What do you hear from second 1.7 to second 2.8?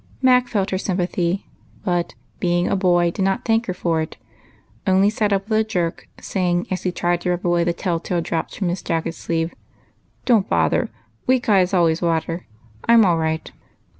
but, being a